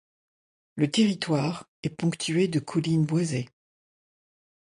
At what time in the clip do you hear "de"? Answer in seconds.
2.47-2.57